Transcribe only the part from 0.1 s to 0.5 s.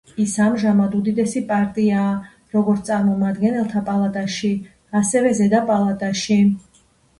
ის